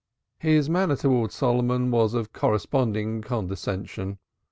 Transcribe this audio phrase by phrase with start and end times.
[0.39, 4.17] His manner towards Solomon was of a corresponding condescension.